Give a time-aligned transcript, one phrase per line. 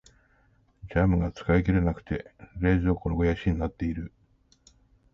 [0.87, 4.11] ジャムが使い切れなくて冷蔵庫の肥やしになっている。